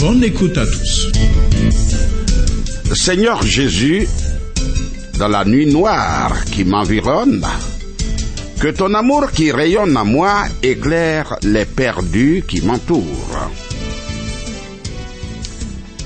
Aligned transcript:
Bonne 0.00 0.22
écoute 0.22 0.56
à 0.56 0.64
tous. 0.64 1.10
Seigneur 2.94 3.42
Jésus, 3.42 4.06
dans 5.18 5.26
la 5.26 5.44
nuit 5.44 5.66
noire 5.66 6.44
qui 6.44 6.64
m'environne, 6.64 7.44
que 8.60 8.68
ton 8.68 8.94
amour 8.94 9.32
qui 9.32 9.50
rayonne 9.50 9.96
à 9.96 10.04
moi 10.04 10.44
éclaire 10.62 11.36
les 11.42 11.64
perdus 11.64 12.44
qui 12.46 12.60
m'entourent. 12.60 13.50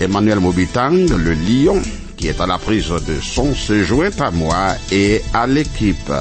Emmanuel 0.01 0.41
Mobitang, 0.41 1.09
le 1.11 1.35
lion 1.35 1.83
qui 2.17 2.29
est 2.29 2.41
à 2.41 2.47
la 2.47 2.57
prise 2.57 2.89
de 2.89 3.21
son, 3.21 3.55
se 3.55 3.83
joint 3.85 4.19
à 4.21 4.31
moi 4.31 4.75
et 4.91 5.21
à 5.35 5.47
l'équipe 5.47 6.13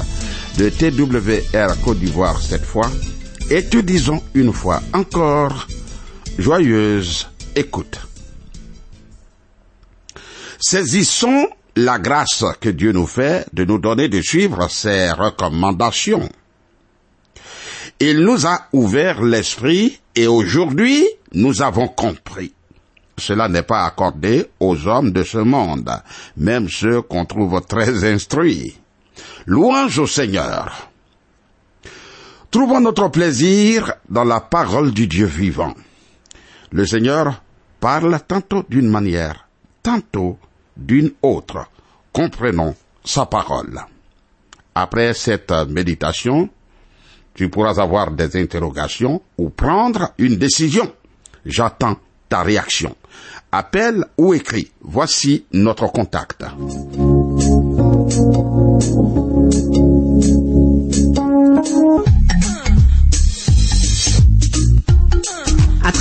de 0.58 0.68
TWR 0.68 1.80
Côte 1.82 2.00
d'Ivoire 2.00 2.40
cette 2.42 2.66
fois, 2.66 2.90
et 3.50 3.64
te 3.64 3.78
disons 3.78 4.22
une 4.34 4.52
fois 4.52 4.82
encore, 4.92 5.66
joyeuse 6.38 7.31
écoute. 7.56 8.00
Saisissons 10.58 11.48
la 11.76 11.98
grâce 11.98 12.44
que 12.60 12.68
Dieu 12.68 12.92
nous 12.92 13.06
fait 13.06 13.46
de 13.52 13.64
nous 13.64 13.78
donner 13.78 14.08
de 14.08 14.20
suivre 14.20 14.70
ses 14.70 15.10
recommandations. 15.10 16.28
Il 17.98 18.20
nous 18.20 18.46
a 18.46 18.66
ouvert 18.72 19.22
l'esprit 19.22 20.00
et 20.14 20.26
aujourd'hui 20.26 21.06
nous 21.32 21.62
avons 21.62 21.88
compris. 21.88 22.52
Cela 23.18 23.48
n'est 23.48 23.62
pas 23.62 23.84
accordé 23.84 24.46
aux 24.58 24.86
hommes 24.86 25.12
de 25.12 25.22
ce 25.22 25.38
monde, 25.38 25.90
même 26.36 26.68
ceux 26.68 27.02
qu'on 27.02 27.24
trouve 27.24 27.60
très 27.66 28.04
instruits. 28.04 28.76
Louange 29.46 29.98
au 29.98 30.06
Seigneur. 30.06 30.90
Trouvons 32.50 32.80
notre 32.80 33.08
plaisir 33.08 33.94
dans 34.08 34.24
la 34.24 34.40
parole 34.40 34.92
du 34.92 35.06
Dieu 35.06 35.26
vivant. 35.26 35.74
Le 36.72 36.86
Seigneur 36.86 37.42
parle 37.80 38.18
tantôt 38.26 38.64
d'une 38.68 38.88
manière, 38.88 39.46
tantôt 39.82 40.38
d'une 40.76 41.12
autre. 41.22 41.66
Comprenons 42.12 42.74
sa 43.04 43.26
parole. 43.26 43.78
Après 44.74 45.12
cette 45.12 45.52
méditation, 45.68 46.48
tu 47.34 47.50
pourras 47.50 47.78
avoir 47.80 48.10
des 48.10 48.40
interrogations 48.40 49.20
ou 49.36 49.50
prendre 49.50 50.12
une 50.18 50.36
décision. 50.36 50.90
J'attends 51.44 51.96
ta 52.28 52.42
réaction. 52.42 52.96
Appelle 53.50 54.04
ou 54.16 54.32
écris. 54.32 54.70
Voici 54.80 55.44
notre 55.52 55.88
contact. 55.88 56.42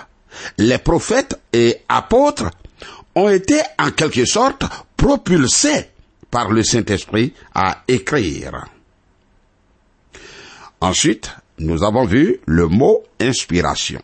les 0.57 0.77
prophètes 0.77 1.39
et 1.53 1.77
apôtres, 1.87 2.51
ont 3.15 3.29
été 3.29 3.59
en 3.79 3.91
quelque 3.91 4.25
sorte 4.25 4.63
propulsés 4.97 5.89
par 6.29 6.51
le 6.51 6.63
Saint-Esprit 6.63 7.33
à 7.53 7.83
écrire. 7.87 8.65
Ensuite, 10.81 11.31
nous 11.59 11.83
avons 11.83 12.05
vu 12.05 12.39
le 12.45 12.67
mot 12.67 13.03
inspiration. 13.19 14.01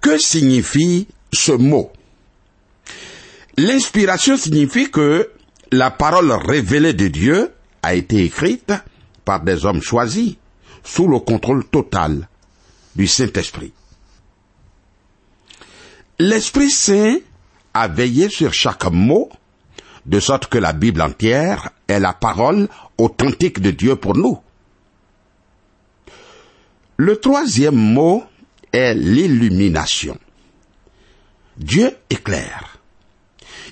Que 0.00 0.16
signifie 0.16 1.08
ce 1.32 1.52
mot? 1.52 1.92
L'inspiration 3.56 4.36
signifie 4.36 4.90
que 4.90 5.32
la 5.72 5.90
parole 5.90 6.30
révélée 6.30 6.92
de 6.92 7.08
Dieu 7.08 7.50
a 7.82 7.94
été 7.94 8.24
écrite 8.24 8.72
par 9.24 9.40
des 9.40 9.66
hommes 9.66 9.82
choisis 9.82 10.36
sous 10.84 11.08
le 11.08 11.18
contrôle 11.18 11.64
total 11.66 12.28
du 12.94 13.08
Saint-Esprit. 13.08 13.72
L'Esprit 16.20 16.70
Saint 16.70 17.18
a 17.74 17.86
veillé 17.86 18.28
sur 18.28 18.52
chaque 18.52 18.86
mot, 18.86 19.30
de 20.04 20.18
sorte 20.18 20.48
que 20.48 20.58
la 20.58 20.72
Bible 20.72 21.00
entière 21.00 21.70
est 21.86 22.00
la 22.00 22.12
parole 22.12 22.68
authentique 22.96 23.60
de 23.60 23.70
Dieu 23.70 23.94
pour 23.94 24.16
nous. 24.16 24.36
Le 26.96 27.16
troisième 27.20 27.76
mot 27.76 28.24
est 28.72 28.94
l'illumination. 28.94 30.18
Dieu 31.56 31.96
éclaire. 32.10 32.80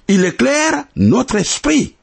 Il 0.06 0.24
éclaire 0.24 0.84
notre 0.94 1.34
esprit. 1.34 1.96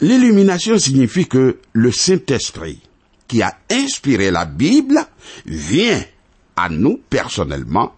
L'illumination 0.00 0.78
signifie 0.78 1.26
que 1.26 1.58
le 1.72 1.90
Saint-Esprit, 1.90 2.82
qui 3.28 3.40
a 3.40 3.56
inspiré 3.70 4.30
la 4.30 4.44
Bible, 4.44 4.98
vient 5.46 6.04
à 6.56 6.68
nous 6.68 7.00
personnellement 7.08 7.94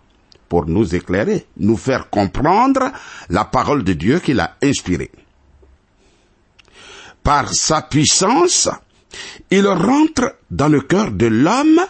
pour 0.50 0.66
nous 0.66 0.96
éclairer, 0.96 1.46
nous 1.58 1.76
faire 1.76 2.10
comprendre 2.10 2.90
la 3.30 3.44
parole 3.44 3.84
de 3.84 3.92
Dieu 3.92 4.18
qu'il 4.18 4.40
a 4.40 4.56
inspirée. 4.62 5.12
Par 7.22 7.54
sa 7.54 7.82
puissance, 7.82 8.68
il 9.50 9.66
rentre 9.66 10.36
dans 10.50 10.68
le 10.68 10.80
cœur 10.80 11.12
de 11.12 11.26
l'homme 11.26 11.80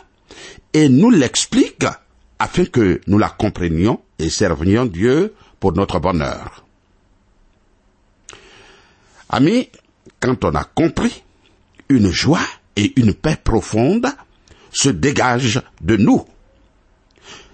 et 0.75 0.91
nous 0.91 1.11
l'explique 1.11 1.87
afin 2.39 2.67
que 2.67 3.01
nous 3.07 3.19
la 3.19 3.31
comprenions 3.31 4.03
et 4.19 4.29
servions 4.29 4.85
Dieu 4.85 5.35
pour 5.59 5.73
notre 5.73 5.99
bonheur. 5.99 6.63
Amis, 9.31 9.71
quand 10.21 10.45
on 10.45 10.55
a 10.55 10.65
compris, 10.65 11.23
une 11.89 12.11
joie 12.11 12.47
et 12.77 12.93
une 13.01 13.15
paix 13.15 13.39
profonde 13.43 14.07
se 14.71 14.91
dégagent 14.91 15.63
de 15.81 15.97
nous. 15.97 16.27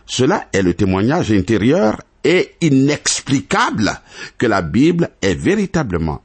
Cela 0.06 0.48
est 0.52 0.62
le 0.62 0.74
témoignage 0.74 1.32
intérieur 1.32 2.00
et 2.22 2.54
inexplicable 2.60 4.00
que 4.38 4.46
la 4.46 4.62
Bible 4.62 5.10
est 5.20 5.34
véritablement 5.34 6.22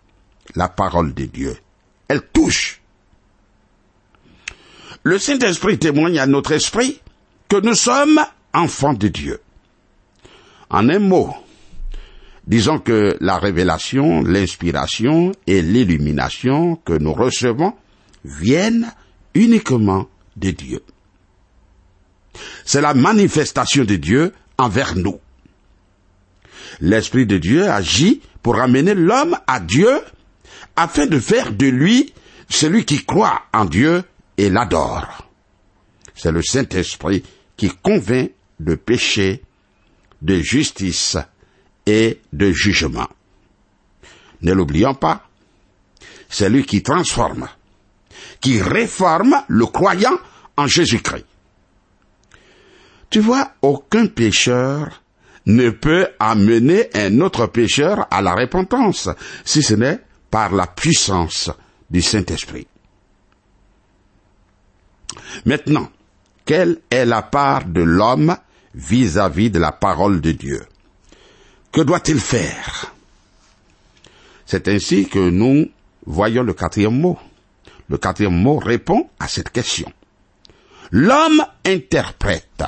la 0.55 0.67
parole 0.67 1.13
de 1.13 1.25
Dieu. 1.25 1.57
Elle 2.07 2.21
touche. 2.21 2.81
Le 5.03 5.17
Saint-Esprit 5.17 5.79
témoigne 5.79 6.19
à 6.19 6.27
notre 6.27 6.51
esprit 6.51 7.01
que 7.47 7.59
nous 7.59 7.75
sommes 7.75 8.19
enfants 8.53 8.93
de 8.93 9.07
Dieu. 9.07 9.41
En 10.69 10.87
un 10.89 10.99
mot, 10.99 11.33
disons 12.45 12.79
que 12.79 13.17
la 13.19 13.37
révélation, 13.37 14.21
l'inspiration 14.21 15.31
et 15.47 15.61
l'illumination 15.61 16.75
que 16.77 16.93
nous 16.93 17.13
recevons 17.13 17.73
viennent 18.23 18.91
uniquement 19.33 20.07
de 20.37 20.51
Dieu. 20.51 20.81
C'est 22.65 22.81
la 22.81 22.93
manifestation 22.93 23.83
de 23.83 23.95
Dieu 23.95 24.33
envers 24.57 24.95
nous. 24.95 25.19
L'Esprit 26.79 27.25
de 27.25 27.37
Dieu 27.37 27.69
agit 27.69 28.21
pour 28.41 28.59
amener 28.59 28.93
l'homme 28.93 29.37
à 29.47 29.59
Dieu 29.59 30.01
afin 30.75 31.05
de 31.05 31.19
faire 31.19 31.51
de 31.51 31.67
lui 31.67 32.13
celui 32.49 32.85
qui 32.85 33.03
croit 33.05 33.43
en 33.53 33.65
Dieu 33.65 34.03
et 34.37 34.49
l'adore. 34.49 35.27
C'est 36.15 36.31
le 36.31 36.41
Saint-Esprit 36.41 37.23
qui 37.57 37.69
convainc 37.69 38.31
de 38.59 38.75
péché, 38.75 39.41
de 40.21 40.39
justice 40.39 41.17
et 41.85 42.21
de 42.31 42.51
jugement. 42.51 43.07
Ne 44.41 44.53
l'oublions 44.53 44.93
pas, 44.93 45.27
c'est 46.29 46.49
lui 46.49 46.65
qui 46.65 46.81
transforme, 46.81 47.47
qui 48.39 48.61
réforme 48.61 49.35
le 49.47 49.65
croyant 49.65 50.17
en 50.57 50.67
Jésus-Christ. 50.67 51.25
Tu 53.11 53.19
vois, 53.19 53.51
aucun 53.61 54.07
pécheur 54.07 55.03
ne 55.45 55.69
peut 55.69 56.07
amener 56.17 56.89
un 56.93 57.19
autre 57.19 57.45
pécheur 57.45 58.07
à 58.09 58.21
la 58.21 58.33
repentance, 58.33 59.09
si 59.43 59.61
ce 59.61 59.73
n'est 59.73 59.99
par 60.29 60.53
la 60.53 60.65
puissance 60.65 61.51
du 61.89 62.01
Saint-Esprit. 62.01 62.67
Maintenant, 65.45 65.89
quelle 66.45 66.79
est 66.89 67.05
la 67.05 67.21
part 67.21 67.65
de 67.65 67.81
l'homme 67.81 68.37
vis-à-vis 68.73 69.51
de 69.51 69.59
la 69.59 69.73
parole 69.73 70.21
de 70.21 70.31
Dieu? 70.31 70.65
Que 71.73 71.81
doit-il 71.81 72.19
faire? 72.19 72.93
C'est 74.45 74.69
ainsi 74.69 75.09
que 75.09 75.29
nous 75.29 75.69
voyons 76.05 76.43
le 76.43 76.53
quatrième 76.53 76.97
mot. 76.97 77.19
Le 77.89 77.97
quatrième 77.97 78.41
mot 78.41 78.57
répond 78.57 79.09
à 79.19 79.27
cette 79.27 79.49
question. 79.49 79.91
L'homme 80.91 81.43
interprète. 81.65 82.63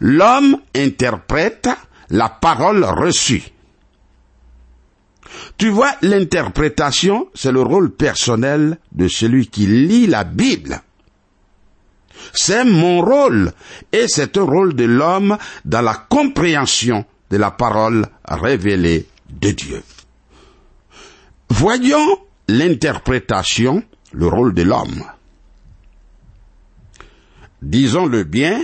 L'homme 0.00 0.58
interprète 0.74 1.68
la 2.10 2.28
parole 2.28 2.84
reçue. 2.84 3.42
Tu 5.56 5.68
vois, 5.68 5.92
l'interprétation, 6.02 7.28
c'est 7.34 7.52
le 7.52 7.62
rôle 7.62 7.90
personnel 7.90 8.78
de 8.92 9.08
celui 9.08 9.48
qui 9.48 9.66
lit 9.66 10.06
la 10.06 10.24
Bible. 10.24 10.80
C'est 12.32 12.64
mon 12.64 13.00
rôle 13.00 13.52
et 13.92 14.06
c'est 14.08 14.36
un 14.36 14.42
rôle 14.42 14.74
de 14.74 14.84
l'homme 14.84 15.36
dans 15.64 15.82
la 15.82 15.94
compréhension 15.94 17.04
de 17.30 17.36
la 17.36 17.50
parole 17.50 18.06
révélée 18.26 19.06
de 19.28 19.50
Dieu. 19.50 19.82
Voyons 21.50 22.18
l'interprétation, 22.48 23.82
le 24.12 24.26
rôle 24.26 24.54
de 24.54 24.62
l'homme. 24.62 25.04
Disons-le 27.62 28.24
bien, 28.24 28.62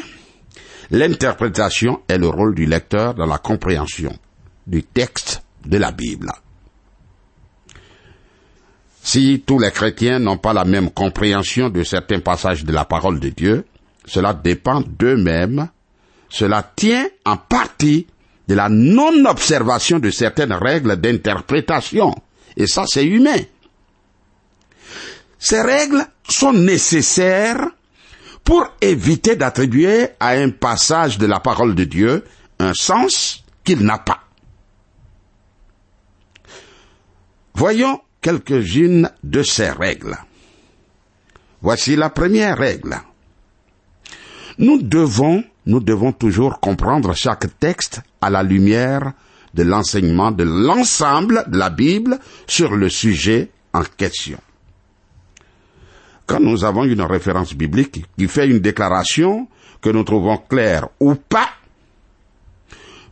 l'interprétation 0.94 2.02
est 2.08 2.18
le 2.18 2.28
rôle 2.28 2.54
du 2.54 2.66
lecteur 2.66 3.14
dans 3.14 3.26
la 3.26 3.38
compréhension 3.38 4.16
du 4.66 4.84
texte 4.84 5.42
de 5.66 5.76
la 5.76 5.90
Bible. 5.90 6.30
Si 9.02 9.42
tous 9.44 9.58
les 9.58 9.70
chrétiens 9.70 10.18
n'ont 10.18 10.38
pas 10.38 10.52
la 10.52 10.64
même 10.64 10.90
compréhension 10.90 11.68
de 11.68 11.82
certains 11.82 12.20
passages 12.20 12.64
de 12.64 12.72
la 12.72 12.84
parole 12.84 13.18
de 13.18 13.28
Dieu, 13.28 13.66
cela 14.06 14.32
dépend 14.32 14.82
d'eux-mêmes, 14.82 15.68
cela 16.28 16.62
tient 16.76 17.06
en 17.24 17.36
partie 17.36 18.06
de 18.46 18.54
la 18.54 18.68
non-observation 18.68 19.98
de 19.98 20.10
certaines 20.10 20.52
règles 20.52 20.96
d'interprétation. 20.96 22.14
Et 22.56 22.66
ça, 22.66 22.84
c'est 22.86 23.04
humain. 23.04 23.40
Ces 25.38 25.60
règles 25.60 26.06
sont 26.28 26.52
nécessaires 26.52 27.68
pour 28.44 28.66
éviter 28.80 29.36
d'attribuer 29.36 30.08
à 30.20 30.30
un 30.30 30.50
passage 30.50 31.18
de 31.18 31.26
la 31.26 31.40
parole 31.40 31.74
de 31.74 31.84
Dieu 31.84 32.24
un 32.58 32.74
sens 32.74 33.42
qu'il 33.64 33.80
n'a 33.80 33.98
pas. 33.98 34.20
Voyons 37.54 38.00
quelques-unes 38.20 39.10
de 39.22 39.42
ces 39.42 39.70
règles. 39.70 40.16
Voici 41.62 41.96
la 41.96 42.10
première 42.10 42.58
règle. 42.58 43.00
Nous 44.58 44.82
devons, 44.82 45.42
nous 45.66 45.80
devons 45.80 46.12
toujours 46.12 46.60
comprendre 46.60 47.14
chaque 47.14 47.58
texte 47.58 48.02
à 48.20 48.28
la 48.30 48.42
lumière 48.42 49.12
de 49.54 49.62
l'enseignement 49.62 50.30
de 50.30 50.44
l'ensemble 50.44 51.44
de 51.48 51.56
la 51.56 51.70
Bible 51.70 52.18
sur 52.46 52.74
le 52.74 52.88
sujet 52.88 53.50
en 53.72 53.82
question. 53.82 54.38
Quand 56.26 56.40
nous 56.40 56.64
avons 56.64 56.84
une 56.84 57.02
référence 57.02 57.54
biblique 57.54 58.04
qui 58.16 58.28
fait 58.28 58.48
une 58.48 58.60
déclaration 58.60 59.48
que 59.80 59.90
nous 59.90 60.04
trouvons 60.04 60.38
claire 60.38 60.88
ou 61.00 61.14
pas, 61.14 61.50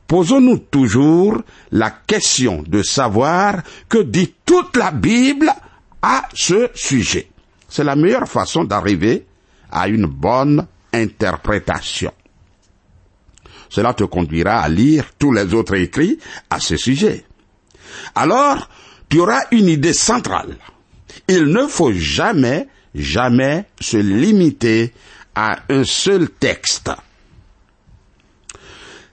posons-nous 0.06 0.58
toujours 0.58 1.42
la 1.70 1.90
question 1.90 2.64
de 2.66 2.82
savoir 2.82 3.62
que 3.88 3.98
dit 3.98 4.34
toute 4.44 4.76
la 4.76 4.90
Bible 4.90 5.52
à 6.00 6.28
ce 6.34 6.70
sujet. 6.74 7.28
C'est 7.68 7.84
la 7.84 7.96
meilleure 7.96 8.28
façon 8.28 8.64
d'arriver 8.64 9.26
à 9.70 9.88
une 9.88 10.06
bonne 10.06 10.66
interprétation. 10.92 12.12
Cela 13.68 13.94
te 13.94 14.04
conduira 14.04 14.60
à 14.60 14.68
lire 14.68 15.06
tous 15.18 15.32
les 15.32 15.54
autres 15.54 15.76
écrits 15.76 16.18
à 16.50 16.60
ce 16.60 16.76
sujet. 16.76 17.24
Alors, 18.14 18.68
tu 19.08 19.20
auras 19.20 19.44
une 19.50 19.68
idée 19.68 19.94
centrale. 19.94 20.56
Il 21.28 21.44
ne 21.46 21.66
faut 21.66 21.92
jamais, 21.92 22.68
jamais 22.94 23.64
se 23.80 23.96
limiter 23.96 24.92
à 25.34 25.60
un 25.68 25.84
seul 25.84 26.28
texte. 26.28 26.90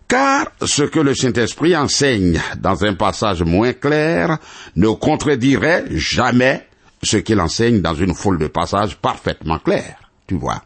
Car 0.07 0.47
ce 0.65 0.83
que 0.83 0.99
le 0.99 1.13
Saint-Esprit 1.13 1.77
enseigne 1.77 2.41
dans 2.57 2.83
un 2.83 2.95
passage 2.95 3.43
moins 3.43 3.73
clair 3.73 4.39
ne 4.75 4.89
contredirait 4.89 5.85
jamais 5.91 6.67
ce 7.03 7.17
qu'il 7.17 7.39
enseigne 7.39 7.81
dans 7.81 7.93
une 7.93 8.15
foule 8.15 8.39
de 8.39 8.47
passages 8.47 8.97
parfaitement 8.97 9.59
clairs. 9.59 10.11
Tu 10.27 10.35
vois. 10.35 10.63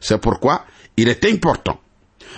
C'est 0.00 0.20
pourquoi 0.20 0.64
il 0.96 1.08
est 1.08 1.24
important 1.24 1.80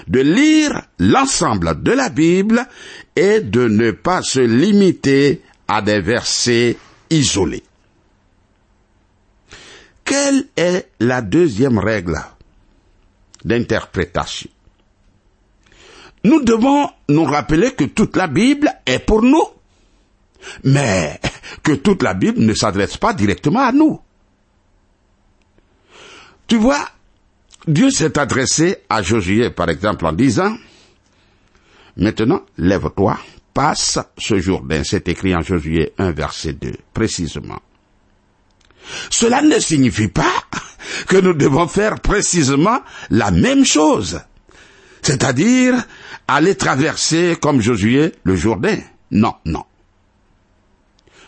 de 0.09 0.21
lire 0.21 0.83
l'ensemble 0.99 1.83
de 1.83 1.93
la 1.93 2.09
Bible 2.09 2.67
et 3.15 3.41
de 3.41 3.69
ne 3.69 3.91
pas 3.91 4.23
se 4.23 4.41
limiter 4.41 5.43
à 5.69 5.83
des 5.83 6.01
versets 6.01 6.77
isolés. 7.11 7.63
Quelle 10.11 10.49
est 10.57 10.91
la 10.99 11.23
deuxième 11.23 11.79
règle 11.79 12.21
d'interprétation? 13.45 14.51
Nous 16.25 16.43
devons 16.43 16.91
nous 17.09 17.23
rappeler 17.23 17.75
que 17.75 17.85
toute 17.85 18.17
la 18.17 18.27
Bible 18.27 18.69
est 18.87 18.99
pour 18.99 19.23
nous, 19.23 19.47
mais 20.65 21.21
que 21.63 21.75
toute 21.75 22.03
la 22.03 22.15
Bible 22.15 22.41
ne 22.41 22.55
s'adresse 22.55 22.97
pas 22.97 23.15
directement 23.15 23.61
à 23.61 23.71
nous. 23.71 24.01
Tu 26.49 26.57
vois, 26.57 26.89
Dieu 27.69 27.93
s'est 27.93 28.19
adressé 28.19 28.79
à 28.89 29.03
Josué, 29.03 29.51
par 29.51 29.71
exemple, 29.71 30.07
en 30.07 30.13
disant, 30.13 30.57
Maintenant, 31.97 32.43
lève-toi, 32.59 33.17
passe 33.55 34.01
ce 34.19 34.41
Jourdain. 34.41 34.83
C'est 34.83 35.07
écrit 35.07 35.37
en 35.37 35.43
Josué 35.43 35.93
1, 35.99 36.11
verset 36.11 36.55
2, 36.55 36.73
précisément. 36.93 37.61
Cela 39.11 39.43
ne 39.43 39.59
signifie 39.59 40.09
pas 40.09 40.45
que 41.07 41.17
nous 41.17 41.35
devons 41.35 41.69
faire 41.69 42.01
précisément 42.01 42.81
la 43.11 43.31
même 43.31 43.65
chose. 43.65 44.21
C'est-à-dire 45.03 45.75
aller 46.29 46.55
traverser 46.55 47.37
comme 47.41 47.61
Josué 47.61 48.13
le 48.25 48.37
Jourdain. 48.37 48.79
Non, 49.11 49.35
non. 49.45 49.65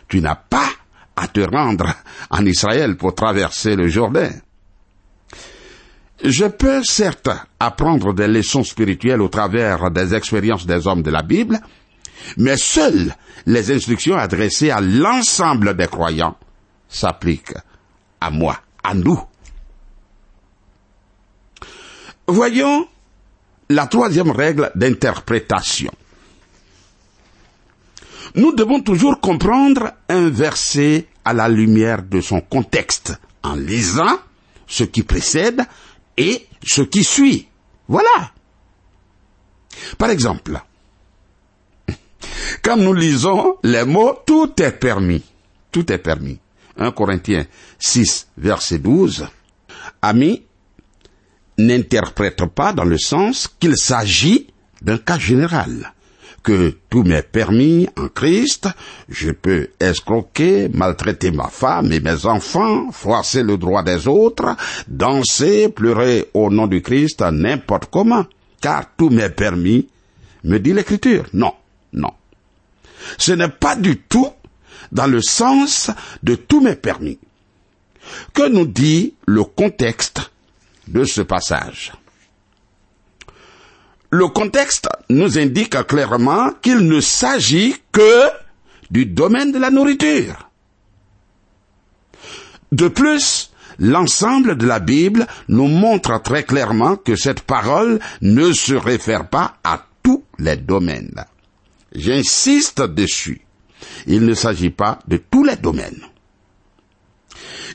Tu 0.09 0.21
n'as 0.21 0.37
pas 0.37 0.69
à 1.17 1.29
te 1.29 1.41
rendre 1.41 1.95
en 2.31 2.45
Israël 2.47 2.97
pour 2.97 3.15
traverser 3.15 3.77
le 3.77 3.89
Jourdain. 3.89 4.31
Je 6.23 6.45
peux 6.45 6.85
certes 6.85 7.31
apprendre 7.59 8.15
des 8.15 8.29
leçons 8.29 8.63
spirituelles 8.63 9.21
au 9.21 9.29
travers 9.29 9.91
des 9.91 10.15
expériences 10.15 10.67
des 10.67 10.87
hommes 10.87 11.03
de 11.03 11.11
la 11.11 11.23
Bible, 11.23 11.59
mais 12.37 12.57
seules 12.57 13.15
les 13.47 13.73
instructions 13.73 14.17
adressées 14.17 14.71
à 14.71 14.81
l'ensemble 14.81 15.77
des 15.77 15.89
croyants 15.89 16.37
s'appliquent 16.93 17.57
à 18.21 18.31
moi, 18.31 18.61
à 18.85 18.95
nous. 18.95 19.21
Voyons 22.29 22.87
la 23.69 23.87
troisième 23.87 24.31
règle 24.31 24.71
d'interprétation. 24.75 25.91
Nous 28.35 28.53
devons 28.53 28.81
toujours 28.81 29.21
comprendre 29.21 29.93
un 30.09 30.31
verset 30.31 31.09
à 31.25 31.33
la 31.33 31.49
lumière 31.49 32.03
de 32.03 32.21
son 32.21 32.41
contexte 32.41 33.19
en 33.43 33.55
lisant 33.55 34.19
ce 34.67 34.85
qui 34.85 35.03
précède 35.03 35.63
et 36.17 36.47
ce 36.63 36.83
qui 36.83 37.05
suit. 37.05 37.49
Voilà. 37.89 38.33
Par 39.99 40.11
exemple, 40.11 40.61
quand 42.63 42.77
nous 42.77 42.95
lisons 42.95 43.57
les 43.63 43.85
mots 43.85 44.19
tout 44.25 44.53
est 44.63 44.73
permis, 44.73 45.23
tout 45.71 45.91
est 45.93 45.99
permis. 45.99 46.39
1 46.79 46.93
Corinthiens 46.93 47.47
6, 47.79 48.29
verset 48.37 48.79
12. 48.79 49.27
Amis, 50.01 50.43
n'interprète 51.59 52.45
pas 52.47 52.73
dans 52.73 52.85
le 52.85 52.99
sens 52.99 53.49
qu'il 53.61 53.77
s'agit 53.77 54.49
d'un 54.81 54.99
cas 54.99 55.19
général 55.19 55.93
que 56.43 56.77
tout 56.91 57.03
m'est 57.05 57.23
permis 57.23 57.89
en 57.97 58.09
Christ, 58.09 58.69
je 59.09 59.31
peux 59.31 59.69
escroquer, 59.79 60.69
maltraiter 60.69 61.31
ma 61.31 61.49
femme 61.49 61.93
et 61.93 62.01
mes 62.01 62.27
enfants, 62.27 62.91
froisser 62.91 63.43
le 63.43 63.57
droit 63.57 63.83
des 63.83 64.09
autres, 64.09 64.57
danser, 64.89 65.69
pleurer 65.69 66.29
au 66.35 66.51
nom 66.51 66.67
du 66.67 66.83
Christ 66.83 67.23
n'importe 67.23 67.87
comment, 67.91 68.27
car 68.61 68.85
tout 68.97 69.11
m'est 69.11 69.31
permis, 69.31 69.89
me 70.45 70.59
dit 70.59 70.73
l'Écriture. 70.73 71.27
Non, 71.33 71.53
non. 71.93 72.13
Ce 73.19 73.33
n'est 73.33 73.49
pas 73.49 73.77
du 73.77 73.99
tout 73.99 74.29
dans 74.93 75.07
le 75.07 75.21
sens 75.21 75.91
de 76.23 76.35
tout 76.37 76.61
m'est 76.61 76.77
permis. 76.77 77.19
Que 78.35 78.49
nous 78.49 78.67
dit 78.67 79.15
le 79.27 79.45
contexte 79.45 80.31
de 80.89 81.05
ce 81.05 81.23
passage? 81.23 81.93
Le 84.11 84.29
contexte 84.29 84.89
nous 85.09 85.39
indique 85.39 85.87
clairement 85.87 86.51
qu'il 86.61 86.87
ne 86.87 87.01
s'agit 87.01 87.77
que 87.93 88.29
du 88.91 89.07
domaine 89.07 89.53
de 89.53 89.59
la 89.59 89.71
nourriture. 89.71 90.51
De 92.73 92.89
plus, 92.89 93.53
l'ensemble 93.79 94.57
de 94.57 94.67
la 94.67 94.81
Bible 94.81 95.27
nous 95.49 95.69
montre 95.69 96.21
très 96.23 96.45
clairement 96.45 96.97
que 96.97 97.17
cette 97.17 97.41
parole 97.41 98.01
ne 98.21 98.53
se 98.53 98.75
réfère 98.75 99.29
pas 99.29 99.57
à 99.65 99.87
tous 100.03 100.25
les 100.39 100.57
domaines. 100.57 101.25
J'insiste 101.95 102.83
dessus. 102.83 103.42
Il 104.07 104.25
ne 104.25 104.35
s'agit 104.35 104.71
pas 104.71 104.99
de 105.07 105.17
tous 105.17 105.45
les 105.45 105.57
domaines. 105.57 106.03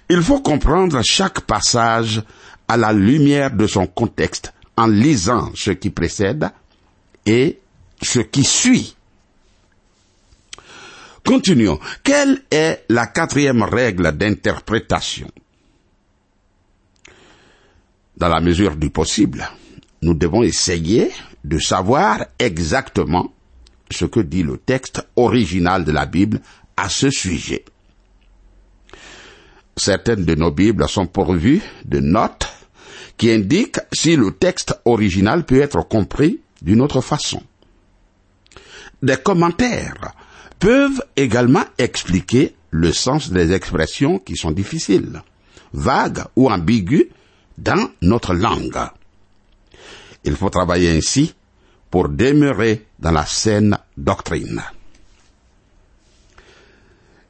Il 0.10 0.22
faut 0.22 0.42
comprendre 0.42 1.02
chaque 1.04 1.42
passage 1.42 2.22
à 2.68 2.78
la 2.78 2.94
lumière 2.94 3.52
de 3.52 3.68
son 3.68 3.88
contexte 3.88 4.54
en 4.76 4.88
lisant 4.88 5.52
ce 5.56 5.72
qui 5.72 5.90
précède 5.90 6.50
et 7.26 7.60
ce 8.02 8.20
qui 8.20 8.44
suit. 8.44 8.96
Continuons. 11.26 11.80
Quelle 12.04 12.42
est 12.52 12.86
la 12.88 13.08
quatrième 13.08 13.64
règle 13.64 14.14
d'interprétation? 14.14 15.30
Dans 18.16 18.30
la 18.30 18.40
mesure 18.40 18.78
du 18.78 18.90
possible, 18.90 19.48
nous 20.02 20.14
devons 20.14 20.44
essayer 20.44 21.12
de 21.44 21.60
savoir 21.60 22.26
exactement 22.40 23.34
ce 23.91 24.06
que 24.06 24.20
dit 24.20 24.44
le 24.44 24.58
texte 24.58 25.08
original 25.15 25.84
de 25.86 25.91
la 25.91 26.06
Bible 26.06 26.41
à 26.75 26.89
ce 26.89 27.10
sujet. 27.10 27.65
Certaines 29.75 30.25
de 30.25 30.36
nos 30.36 30.51
Bibles 30.51 30.88
sont 30.89 31.08
pourvues 31.08 31.62
de 31.86 32.00
notes 32.00 32.48
qui 33.17 33.32
indique 33.32 33.79
si 33.91 34.15
le 34.15 34.32
texte 34.32 34.79
original 34.86 35.46
peut 35.46 35.62
être 35.62 35.88
compris 35.88 36.39
d'une 36.62 36.82
autre 36.82 37.01
façon. 37.01 37.41
Des 39.01 39.17
commentaires 39.17 40.13
peuvent 40.60 41.03
également 41.15 41.65
expliquer 41.77 42.56
le 42.72 42.91
sens 42.91 43.32
des 43.32 43.53
expressions 43.53 44.20
qui 44.20 44.36
sont 44.36 44.51
difficiles, 44.51 45.22
vagues 45.74 46.24
ou 46.36 46.50
ambiguës 46.50 47.06
dans 47.58 47.89
notre 48.01 48.34
langue. 48.34 48.79
Il 50.24 50.36
faut 50.36 50.50
travailler 50.50 50.89
ainsi 50.89 51.34
pour 51.89 52.10
demeurer 52.10 52.86
dans 53.00 53.12
la 53.12 53.25
saine 53.25 53.77
doctrine. 53.98 54.62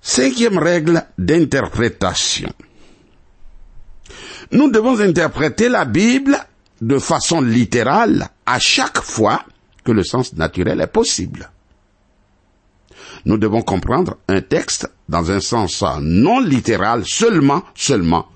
Cinquième 0.02 0.58
règle 0.58 1.04
d'interprétation 1.18 2.54
nous 4.52 4.70
devons 4.72 5.00
interpréter 5.02 5.70
la 5.70 5.86
Bible 5.86 6.38
de 6.82 7.00
façon 7.00 7.42
littérale 7.42 8.30
à 8.46 8.60
chaque 8.60 9.02
fois 9.02 9.44
que 9.84 9.92
le 9.92 10.04
sens 10.04 10.34
naturel 10.34 10.80
est 10.82 10.88
possible. 10.88 11.50
Nous 13.26 13.38
devons 13.38 13.62
comprendre 13.62 14.18
un 14.28 14.42
texte 14.42 14.90
dans 15.10 15.32
un 15.32 15.40
sens 15.40 15.84
non 16.02 16.40
littéral 16.40 17.04
seulement, 17.06 17.64
seulement, 17.76 18.28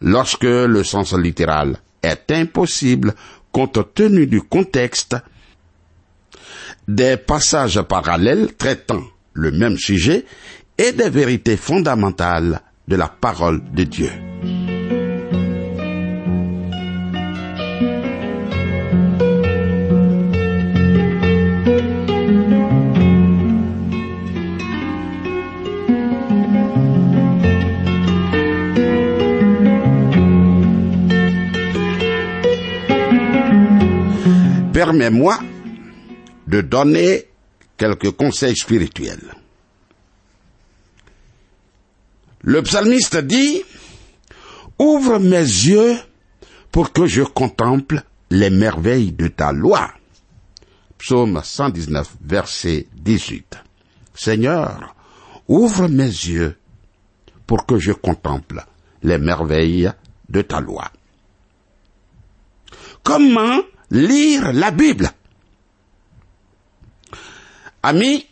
lorsque 0.00 0.44
le 0.44 0.82
sens 0.84 1.14
littéral 1.14 1.76
est 2.02 2.30
impossible 2.30 3.14
compte 3.52 3.94
tenu 3.94 4.26
du 4.26 4.40
contexte 4.42 5.16
des 6.88 7.16
passages 7.16 7.80
parallèles 7.82 8.54
traitant 8.56 9.02
le 9.32 9.50
même 9.50 9.76
sujet 9.78 10.24
et 10.78 10.92
des 10.92 11.10
vérités 11.10 11.56
fondamentales 11.56 12.60
de 12.88 12.96
la 12.96 13.08
parole 13.08 13.62
de 13.72 13.84
Dieu. 13.84 14.10
permets-moi 34.74 35.38
de 36.54 36.60
donner 36.60 37.26
quelques 37.76 38.12
conseils 38.12 38.56
spirituels. 38.56 39.34
Le 42.42 42.62
psalmiste 42.62 43.16
dit, 43.16 43.64
Ouvre 44.78 45.18
mes 45.18 45.38
yeux 45.40 45.96
pour 46.70 46.92
que 46.92 47.06
je 47.06 47.22
contemple 47.22 48.02
les 48.30 48.50
merveilles 48.50 49.10
de 49.10 49.26
ta 49.26 49.50
loi. 49.50 49.90
Psaume 50.98 51.40
119, 51.42 52.18
verset 52.22 52.86
18. 52.94 53.58
Seigneur, 54.14 54.94
ouvre 55.48 55.88
mes 55.88 56.04
yeux 56.04 56.56
pour 57.48 57.66
que 57.66 57.80
je 57.80 57.90
contemple 57.90 58.64
les 59.02 59.18
merveilles 59.18 59.90
de 60.28 60.42
ta 60.42 60.60
loi. 60.60 60.88
Comment 63.02 63.60
lire 63.90 64.52
la 64.52 64.70
Bible? 64.70 65.10
Amis, 67.86 68.26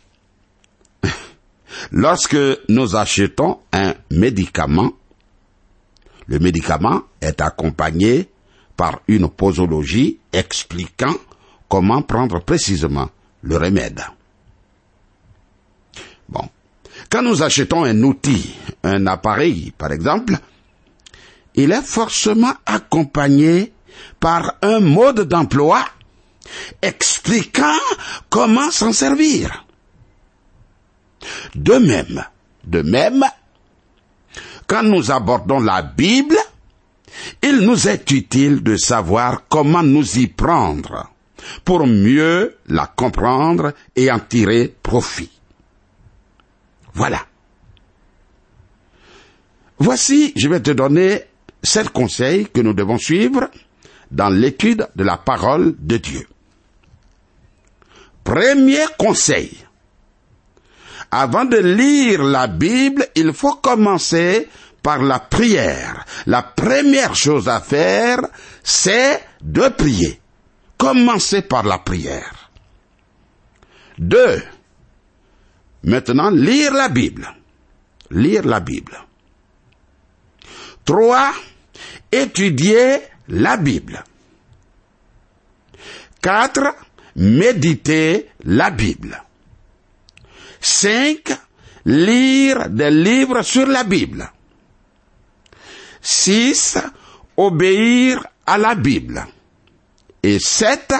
lorsque 1.90 2.38
nous 2.70 2.96
achetons 2.96 3.58
un 3.70 3.92
médicament, 4.10 4.92
le 6.26 6.38
médicament 6.38 7.02
est 7.20 7.38
accompagné 7.42 8.30
par 8.78 9.00
une 9.08 9.28
posologie 9.28 10.20
expliquant 10.32 11.14
comment 11.68 12.00
prendre 12.00 12.40
précisément 12.40 13.10
le 13.42 13.58
remède. 13.58 14.00
Bon. 16.30 16.48
Quand 17.10 17.20
nous 17.20 17.42
achetons 17.42 17.84
un 17.84 18.02
outil, 18.04 18.54
un 18.82 19.06
appareil, 19.06 19.70
par 19.76 19.92
exemple, 19.92 20.32
il 21.56 21.72
est 21.72 21.82
forcément 21.82 22.54
accompagné 22.64 23.70
par 24.18 24.54
un 24.62 24.80
mode 24.80 25.28
d'emploi 25.28 25.84
expliquant 26.80 27.78
comment 28.30 28.70
s'en 28.70 28.92
servir. 28.92 29.64
De 31.54 31.74
même, 31.74 32.24
de 32.64 32.82
même, 32.82 33.24
quand 34.66 34.82
nous 34.82 35.10
abordons 35.10 35.60
la 35.60 35.82
Bible, 35.82 36.36
il 37.42 37.60
nous 37.60 37.88
est 37.88 38.10
utile 38.10 38.62
de 38.62 38.76
savoir 38.76 39.42
comment 39.48 39.82
nous 39.82 40.18
y 40.18 40.26
prendre 40.26 41.10
pour 41.64 41.86
mieux 41.86 42.56
la 42.68 42.86
comprendre 42.86 43.72
et 43.96 44.10
en 44.10 44.18
tirer 44.18 44.74
profit. 44.82 45.30
Voilà. 46.94 47.26
Voici, 49.78 50.32
je 50.36 50.48
vais 50.48 50.60
te 50.60 50.70
donner 50.70 51.22
sept 51.62 51.88
conseils 51.90 52.46
que 52.48 52.60
nous 52.60 52.74
devons 52.74 52.98
suivre 52.98 53.50
dans 54.10 54.28
l'étude 54.28 54.88
de 54.94 55.04
la 55.04 55.16
parole 55.16 55.74
de 55.78 55.96
Dieu. 55.96 56.26
Premier 58.24 58.84
conseil. 58.98 59.56
Avant 61.10 61.44
de 61.44 61.58
lire 61.58 62.22
la 62.22 62.46
Bible, 62.46 63.06
il 63.14 63.32
faut 63.32 63.56
commencer 63.56 64.48
par 64.82 65.02
la 65.02 65.20
prière. 65.20 66.04
La 66.26 66.42
première 66.42 67.14
chose 67.14 67.48
à 67.48 67.60
faire, 67.60 68.20
c'est 68.62 69.22
de 69.40 69.68
prier. 69.68 70.20
Commencez 70.78 71.42
par 71.42 71.64
la 71.64 71.78
prière. 71.78 72.50
Deux. 73.98 74.42
Maintenant, 75.84 76.30
lire 76.30 76.72
la 76.72 76.88
Bible. 76.88 77.28
Lire 78.10 78.46
la 78.46 78.60
Bible. 78.60 78.98
Trois. 80.84 81.32
Étudier 82.10 83.00
la 83.28 83.56
Bible. 83.56 84.02
Quatre. 86.20 86.74
Méditer 87.16 88.28
la 88.44 88.70
Bible. 88.70 89.22
Cinq. 90.60 91.32
Lire 91.84 92.70
des 92.70 92.90
livres 92.90 93.42
sur 93.42 93.66
la 93.66 93.84
Bible. 93.84 94.30
Six. 96.00 96.78
Obéir 97.36 98.26
à 98.46 98.58
la 98.58 98.74
Bible. 98.74 99.24
Et 100.22 100.38
sept. 100.38 100.94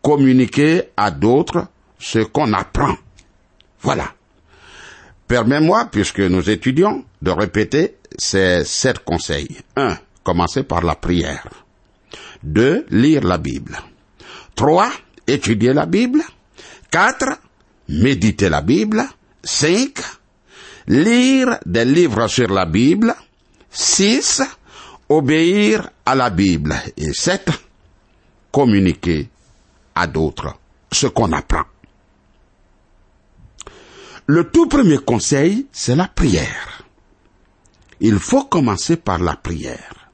Communiquer 0.00 0.90
à 0.96 1.10
d'autres 1.10 1.66
ce 1.98 2.20
qu'on 2.20 2.52
apprend. 2.52 2.96
Voilà. 3.80 4.14
Permets-moi, 5.26 5.88
puisque 5.90 6.20
nous 6.20 6.48
étudions, 6.48 7.04
de 7.20 7.30
répéter 7.30 7.96
ces 8.16 8.64
sept 8.64 9.00
conseils. 9.00 9.58
Un, 9.76 9.98
Commencer 10.22 10.62
par 10.62 10.82
la 10.82 10.94
prière. 10.94 11.48
Deux, 12.42 12.86
Lire 12.90 13.24
la 13.24 13.38
Bible. 13.38 13.78
Trois, 14.54 14.90
Étudier 15.28 15.74
la 15.74 15.86
Bible. 15.86 16.22
Quatre, 16.90 17.38
Méditer 17.88 18.48
la 18.48 18.62
Bible. 18.62 19.04
Cinq, 19.44 20.00
Lire 20.88 21.58
des 21.66 21.84
livres 21.84 22.26
sur 22.28 22.48
la 22.48 22.64
Bible. 22.64 23.14
Six, 23.70 24.42
Obéir 25.08 25.90
à 26.04 26.14
la 26.14 26.30
Bible. 26.30 26.74
Et 26.96 27.12
sept, 27.12 27.50
Communiquer 28.50 29.28
à 29.94 30.06
d'autres 30.06 30.58
ce 30.90 31.06
qu'on 31.06 31.32
apprend. 31.32 31.64
Le 34.26 34.50
tout 34.50 34.66
premier 34.66 34.98
conseil, 34.98 35.66
c'est 35.72 35.96
la 35.96 36.08
prière. 36.08 36.84
Il 38.00 38.18
faut 38.18 38.44
commencer 38.44 38.96
par 38.96 39.18
la 39.18 39.36
prière. 39.36 40.10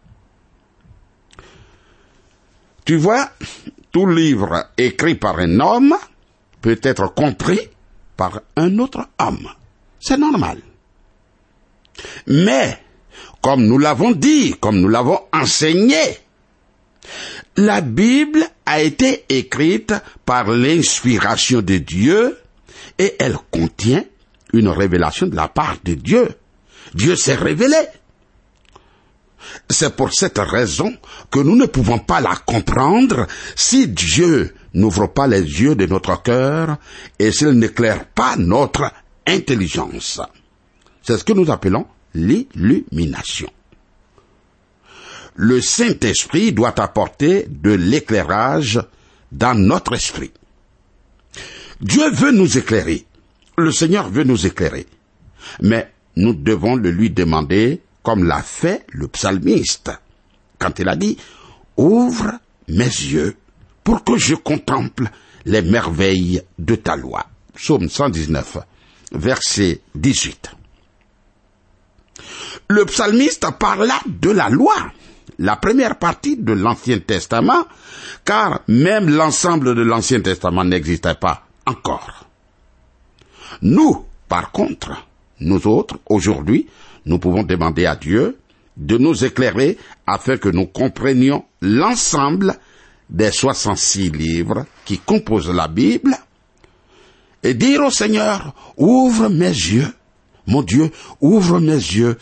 Tu 2.84 2.96
vois, 2.96 3.30
tout 3.94 4.08
livre 4.08 4.70
écrit 4.76 5.14
par 5.14 5.38
un 5.38 5.60
homme 5.60 5.94
peut 6.60 6.80
être 6.82 7.14
compris 7.14 7.60
par 8.16 8.40
un 8.56 8.78
autre 8.80 9.06
homme. 9.20 9.48
C'est 10.00 10.18
normal. 10.18 10.58
Mais, 12.26 12.82
comme 13.40 13.64
nous 13.64 13.78
l'avons 13.78 14.10
dit, 14.10 14.56
comme 14.58 14.80
nous 14.80 14.88
l'avons 14.88 15.20
enseigné, 15.32 16.18
la 17.56 17.80
Bible 17.82 18.44
a 18.66 18.82
été 18.82 19.26
écrite 19.28 19.94
par 20.26 20.48
l'inspiration 20.50 21.62
de 21.62 21.78
Dieu 21.78 22.36
et 22.98 23.14
elle 23.20 23.36
contient 23.52 24.04
une 24.52 24.68
révélation 24.68 25.28
de 25.28 25.36
la 25.36 25.46
part 25.46 25.76
de 25.84 25.94
Dieu. 25.94 26.30
Dieu 26.94 27.14
s'est 27.14 27.36
révélé. 27.36 27.76
C'est 29.68 29.96
pour 29.96 30.12
cette 30.12 30.38
raison 30.38 30.92
que 31.30 31.38
nous 31.38 31.56
ne 31.56 31.66
pouvons 31.66 31.98
pas 31.98 32.20
la 32.20 32.36
comprendre 32.36 33.26
si 33.56 33.88
Dieu 33.88 34.54
n'ouvre 34.74 35.06
pas 35.06 35.26
les 35.26 35.42
yeux 35.42 35.74
de 35.74 35.86
notre 35.86 36.22
cœur 36.22 36.76
et 37.18 37.32
s'il 37.32 37.50
n'éclaire 37.52 38.06
pas 38.06 38.36
notre 38.36 38.92
intelligence. 39.26 40.20
C'est 41.02 41.18
ce 41.18 41.24
que 41.24 41.32
nous 41.32 41.50
appelons 41.50 41.86
l'illumination. 42.14 43.50
Le 45.36 45.60
Saint-Esprit 45.60 46.52
doit 46.52 46.80
apporter 46.80 47.46
de 47.48 47.72
l'éclairage 47.72 48.80
dans 49.32 49.58
notre 49.58 49.94
esprit. 49.94 50.32
Dieu 51.80 52.08
veut 52.10 52.30
nous 52.30 52.56
éclairer. 52.56 53.04
Le 53.58 53.72
Seigneur 53.72 54.08
veut 54.08 54.24
nous 54.24 54.46
éclairer. 54.46 54.86
Mais 55.60 55.92
nous 56.16 56.34
devons 56.34 56.76
le 56.76 56.90
lui 56.90 57.10
demander 57.10 57.82
comme 58.04 58.24
l'a 58.24 58.42
fait 58.42 58.86
le 58.90 59.08
psalmiste 59.08 59.90
quand 60.60 60.78
il 60.78 60.88
a 60.88 60.94
dit 60.94 61.16
Ouvre 61.76 62.30
mes 62.68 62.84
yeux 62.84 63.36
pour 63.82 64.04
que 64.04 64.16
je 64.16 64.36
contemple 64.36 65.10
les 65.44 65.62
merveilles 65.62 66.42
de 66.58 66.76
ta 66.76 66.94
loi. 66.94 67.26
Psaume 67.54 67.88
119, 67.88 68.58
verset 69.12 69.80
18. 69.96 70.52
Le 72.68 72.84
psalmiste 72.84 73.46
parla 73.58 73.98
de 74.06 74.30
la 74.30 74.48
loi, 74.48 74.74
la 75.38 75.56
première 75.56 75.98
partie 75.98 76.36
de 76.36 76.52
l'Ancien 76.52 77.00
Testament, 77.00 77.66
car 78.24 78.60
même 78.68 79.10
l'ensemble 79.10 79.74
de 79.74 79.82
l'Ancien 79.82 80.20
Testament 80.20 80.64
n'existait 80.64 81.14
pas 81.14 81.46
encore. 81.66 82.26
Nous, 83.62 84.04
par 84.28 84.50
contre, 84.50 85.06
nous 85.40 85.66
autres, 85.66 85.98
aujourd'hui, 86.06 86.68
nous 87.06 87.18
pouvons 87.18 87.42
demander 87.42 87.86
à 87.86 87.96
Dieu 87.96 88.38
de 88.76 88.98
nous 88.98 89.24
éclairer 89.24 89.78
afin 90.06 90.36
que 90.36 90.48
nous 90.48 90.66
comprenions 90.66 91.44
l'ensemble 91.60 92.54
des 93.10 93.30
66 93.30 94.10
livres 94.10 94.66
qui 94.84 94.98
composent 94.98 95.50
la 95.50 95.68
Bible 95.68 96.16
et 97.42 97.54
dire 97.54 97.82
au 97.82 97.90
Seigneur, 97.90 98.54
ouvre 98.76 99.28
mes 99.28 99.48
yeux, 99.48 99.86
mon 100.46 100.62
Dieu, 100.62 100.90
ouvre 101.20 101.60
mes 101.60 101.72
yeux 101.72 102.16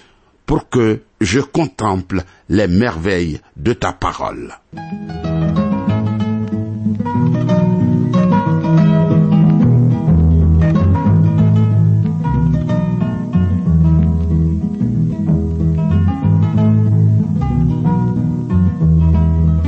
pour 0.45 0.68
que 0.68 1.01
je 1.21 1.40
contemple 1.40 2.25
les 2.49 2.66
merveilles 2.66 3.40
de 3.57 3.73
ta 3.73 3.92
parole. 3.92 4.59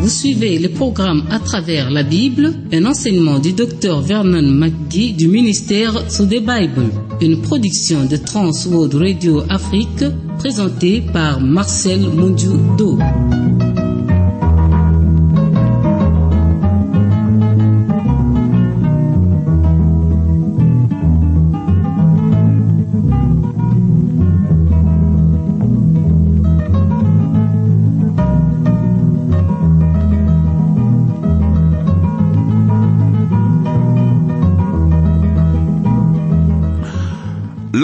Vous 0.04 0.10
suivez 0.10 0.58
le 0.58 0.68
programme 0.68 1.24
à 1.30 1.38
travers 1.38 1.90
la 1.90 2.02
Bible, 2.02 2.52
un 2.74 2.84
enseignement 2.84 3.38
du 3.38 3.54
docteur 3.54 4.02
Vernon 4.02 4.42
McGee 4.42 5.14
du 5.14 5.28
ministère 5.28 6.10
sous 6.10 6.26
des 6.26 6.40
Bible, 6.40 6.90
une 7.22 7.40
production 7.40 8.04
de 8.04 8.18
Trans 8.18 8.50
World 8.66 8.96
Radio 8.96 9.42
Afrique 9.48 10.04
présentée 10.38 11.00
par 11.00 11.40
Marcel 11.40 12.00
Mondiou-Do. 12.00 12.98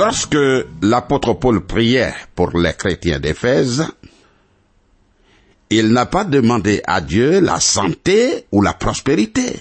Lorsque 0.01 0.39
l'apôtre 0.81 1.35
Paul 1.35 1.61
priait 1.61 2.15
pour 2.35 2.57
les 2.59 2.73
chrétiens 2.73 3.21
d'Éphèse, 3.21 3.85
il 5.69 5.89
n'a 5.89 6.07
pas 6.07 6.25
demandé 6.25 6.81
à 6.87 7.03
Dieu 7.03 7.39
la 7.41 7.61
santé 7.61 8.47
ou 8.51 8.63
la 8.63 8.73
prospérité. 8.73 9.61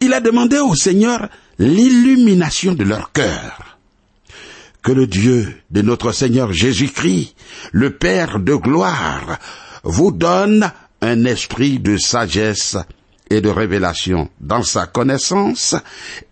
Il 0.00 0.14
a 0.14 0.22
demandé 0.22 0.58
au 0.58 0.74
Seigneur 0.74 1.28
l'illumination 1.58 2.72
de 2.72 2.84
leur 2.84 3.12
cœur. 3.12 3.76
Que 4.80 4.92
le 4.92 5.06
Dieu 5.06 5.60
de 5.70 5.82
notre 5.82 6.12
Seigneur 6.12 6.54
Jésus-Christ, 6.54 7.34
le 7.72 7.90
Père 7.90 8.40
de 8.40 8.54
gloire, 8.54 9.38
vous 9.82 10.10
donne 10.10 10.72
un 11.02 11.26
esprit 11.26 11.80
de 11.80 11.98
sagesse 11.98 12.78
et 13.30 13.40
de 13.40 13.48
révélation 13.48 14.30
dans 14.40 14.62
sa 14.62 14.86
connaissance, 14.86 15.74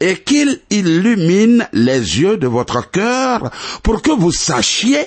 et 0.00 0.16
qu'il 0.18 0.60
illumine 0.70 1.68
les 1.72 2.20
yeux 2.20 2.36
de 2.36 2.46
votre 2.46 2.90
cœur 2.90 3.50
pour 3.82 4.02
que 4.02 4.12
vous 4.12 4.32
sachiez 4.32 5.06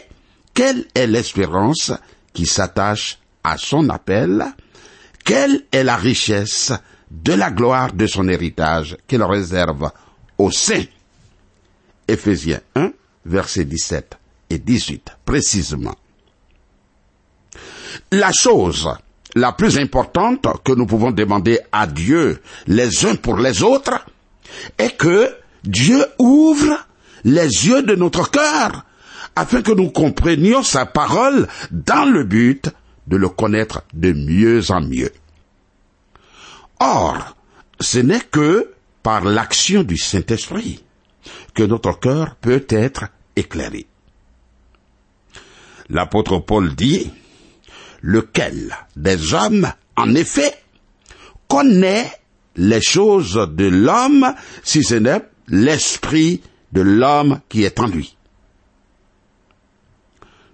quelle 0.54 0.86
est 0.94 1.08
l'espérance 1.08 1.92
qui 2.34 2.46
s'attache 2.46 3.20
à 3.44 3.58
son 3.58 3.90
appel, 3.90 4.46
quelle 5.24 5.66
est 5.72 5.84
la 5.84 5.96
richesse 5.96 6.74
de 7.10 7.34
la 7.34 7.50
gloire 7.50 7.94
de 7.94 8.08
son 8.08 8.28
héritage 8.28 8.98
qu'il 9.08 9.24
réserve 9.24 9.92
aux 10.38 10.52
saints. 10.52 10.86
Éphésiens 12.08 12.62
1, 12.76 12.92
versets 13.26 13.66
17 13.66 14.18
et 14.50 14.60
18, 14.60 15.12
précisément. 15.26 15.96
La 18.12 18.32
chose 18.32 18.90
la 19.40 19.54
plus 19.54 19.80
importante 19.80 20.46
que 20.64 20.74
nous 20.74 20.86
pouvons 20.86 21.12
demander 21.12 21.60
à 21.72 21.88
Dieu 21.88 22.42
les 22.68 23.06
uns 23.06 23.16
pour 23.16 23.38
les 23.38 23.64
autres 23.64 24.06
est 24.78 24.98
que 24.98 25.34
Dieu 25.64 26.06
ouvre 26.20 26.86
les 27.24 27.68
yeux 27.68 27.84
de 27.84 27.96
notre 27.96 28.30
cœur 28.30 28.86
afin 29.36 29.62
que 29.62 29.72
nous 29.72 29.90
comprenions 29.92 30.64
sa 30.64 30.86
parole 30.86 31.48
dans 31.72 32.10
le 32.10 32.24
but 32.24 32.70
de 33.08 33.18
le 33.18 33.30
connaître 33.30 33.84
de 33.94 34.12
mieux 34.12 34.72
en 34.72 34.82
mieux. 34.82 35.12
Or, 36.80 37.36
ce 37.80 38.00
n'est 38.00 38.20
que 38.20 38.72
par 39.02 39.24
l'action 39.24 39.84
du 39.84 39.98
Saint-Esprit 39.98 40.84
que 41.54 41.64
notre 41.64 41.98
cœur 42.00 42.36
peut 42.36 42.66
être 42.70 43.06
éclairé. 43.36 43.88
L'apôtre 45.90 46.40
Paul 46.40 46.76
dit, 46.76 47.12
lequel 48.02 48.76
des 48.96 49.34
hommes, 49.34 49.72
en 49.96 50.16
effet, 50.16 50.54
connaît 51.48 52.12
les 52.56 52.82
choses 52.82 53.48
de 53.54 53.66
l'homme 53.66 54.34
si 54.64 54.84
ce 54.84 54.96
n'est 54.96 55.24
l'esprit 55.48 56.42
de 56.72 56.82
l'homme 56.82 57.42
qui 57.50 57.64
est 57.64 57.80
en 57.80 57.88
lui. 57.88 58.16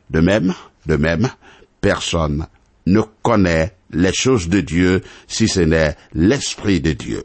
De 0.09 0.19
même, 0.21 0.53
de 0.85 0.95
même, 0.95 1.29
personne 1.81 2.47
ne 2.85 3.01
connaît 3.21 3.75
les 3.91 4.13
choses 4.13 4.49
de 4.49 4.61
Dieu 4.61 5.01
si 5.27 5.47
ce 5.47 5.61
n'est 5.61 5.95
l'esprit 6.13 6.79
de 6.79 6.93
Dieu. 6.93 7.23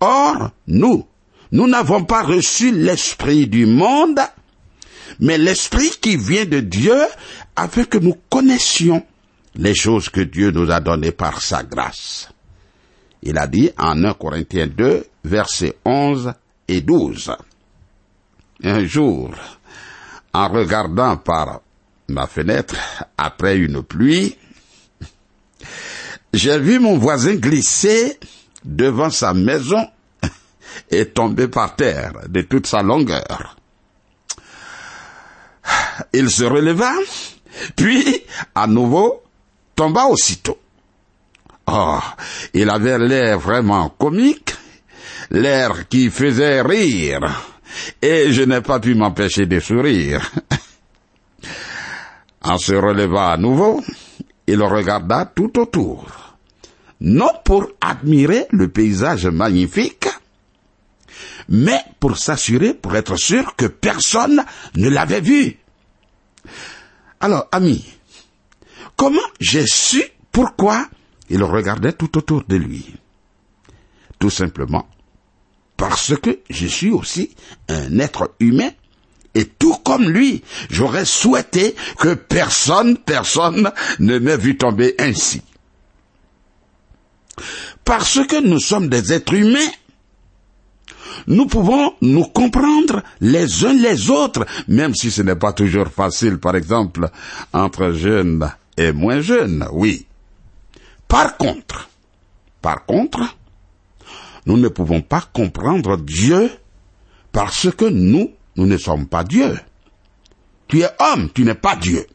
Or, 0.00 0.50
nous, 0.66 1.06
nous 1.52 1.68
n'avons 1.68 2.04
pas 2.04 2.22
reçu 2.22 2.72
l'esprit 2.72 3.46
du 3.46 3.66
monde, 3.66 4.20
mais 5.18 5.38
l'esprit 5.38 5.90
qui 6.00 6.16
vient 6.16 6.44
de 6.44 6.60
Dieu 6.60 6.98
afin 7.56 7.84
que 7.84 7.98
nous 7.98 8.16
connaissions 8.28 9.04
les 9.56 9.74
choses 9.74 10.08
que 10.08 10.20
Dieu 10.20 10.50
nous 10.50 10.70
a 10.70 10.80
données 10.80 11.12
par 11.12 11.42
sa 11.42 11.62
grâce. 11.62 12.28
Il 13.22 13.36
a 13.38 13.46
dit 13.46 13.70
en 13.76 14.02
1 14.02 14.14
Corinthiens 14.14 14.68
2, 14.68 15.06
versets 15.24 15.76
11 15.84 16.32
et 16.68 16.80
12. 16.80 17.32
Un 18.62 18.84
jour, 18.84 19.34
en 20.32 20.48
regardant 20.48 21.16
par 21.16 21.60
ma 22.08 22.26
fenêtre 22.26 22.76
après 23.18 23.56
une 23.56 23.82
pluie, 23.82 24.36
j'ai 26.32 26.58
vu 26.58 26.78
mon 26.78 26.96
voisin 26.96 27.34
glisser 27.34 28.18
devant 28.64 29.10
sa 29.10 29.34
maison 29.34 29.86
et 30.90 31.06
tomber 31.06 31.48
par 31.48 31.76
terre 31.76 32.12
de 32.28 32.42
toute 32.42 32.66
sa 32.66 32.82
longueur. 32.82 33.56
Il 36.12 36.30
se 36.30 36.44
releva, 36.44 36.92
puis 37.76 38.22
à 38.54 38.66
nouveau 38.66 39.22
tomba 39.74 40.06
aussitôt. 40.06 40.58
Oh, 41.66 42.00
il 42.52 42.68
avait 42.68 42.98
l'air 42.98 43.38
vraiment 43.38 43.90
comique, 43.90 44.54
l'air 45.30 45.88
qui 45.88 46.10
faisait 46.10 46.62
rire, 46.62 47.20
et 48.02 48.32
je 48.32 48.42
n'ai 48.42 48.60
pas 48.60 48.80
pu 48.80 48.94
m'empêcher 48.94 49.46
de 49.46 49.60
sourire. 49.60 50.30
En 52.42 52.56
se 52.56 52.72
relevant 52.72 53.28
à 53.28 53.36
nouveau, 53.36 53.82
il 54.46 54.62
regarda 54.62 55.26
tout 55.26 55.58
autour, 55.58 56.06
non 57.00 57.30
pour 57.44 57.68
admirer 57.82 58.46
le 58.50 58.68
paysage 58.68 59.26
magnifique, 59.26 60.08
mais 61.50 61.80
pour 62.00 62.16
s'assurer, 62.16 62.72
pour 62.72 62.96
être 62.96 63.16
sûr 63.16 63.54
que 63.56 63.66
personne 63.66 64.42
ne 64.74 64.88
l'avait 64.88 65.20
vu. 65.20 65.59
Alors, 67.20 67.48
ami, 67.52 67.84
comment 68.96 69.20
j'ai 69.40 69.66
su 69.66 70.02
pourquoi 70.32 70.88
il 71.28 71.42
regardait 71.42 71.92
tout 71.92 72.16
autour 72.18 72.44
de 72.44 72.56
lui? 72.56 72.94
Tout 74.18 74.30
simplement 74.30 74.88
parce 75.80 76.14
que 76.14 76.40
je 76.50 76.66
suis 76.66 76.90
aussi 76.90 77.30
un 77.70 78.00
être 78.00 78.34
humain 78.38 78.68
et 79.34 79.46
tout 79.46 79.76
comme 79.82 80.10
lui, 80.10 80.42
j'aurais 80.68 81.06
souhaité 81.06 81.74
que 81.98 82.12
personne, 82.12 82.98
personne 82.98 83.72
ne 83.98 84.18
m'ait 84.18 84.36
vu 84.36 84.58
tomber 84.58 84.94
ainsi. 84.98 85.40
Parce 87.82 88.20
que 88.26 88.46
nous 88.46 88.60
sommes 88.60 88.90
des 88.90 89.14
êtres 89.14 89.32
humains, 89.32 89.70
nous 91.26 91.46
pouvons 91.46 91.94
nous 92.00 92.24
comprendre 92.24 93.02
les 93.20 93.64
uns 93.64 93.72
les 93.72 94.10
autres, 94.10 94.46
même 94.68 94.94
si 94.94 95.10
ce 95.10 95.22
n'est 95.22 95.36
pas 95.36 95.52
toujours 95.52 95.88
facile, 95.88 96.38
par 96.38 96.56
exemple, 96.56 97.08
entre 97.52 97.92
jeunes 97.92 98.50
et 98.76 98.92
moins 98.92 99.20
jeunes, 99.20 99.66
oui. 99.72 100.06
Par 101.08 101.36
contre, 101.36 101.88
par 102.62 102.86
contre, 102.86 103.20
nous 104.46 104.56
ne 104.56 104.68
pouvons 104.68 105.00
pas 105.00 105.24
comprendre 105.32 105.96
Dieu 105.96 106.50
parce 107.32 107.70
que 107.70 107.84
nous, 107.84 108.30
nous 108.56 108.66
ne 108.66 108.76
sommes 108.76 109.06
pas 109.06 109.24
Dieu. 109.24 109.58
Tu 110.68 110.80
es 110.80 110.88
homme, 110.98 111.30
tu 111.34 111.44
n'es 111.44 111.54
pas 111.54 111.76
Dieu. 111.76 112.06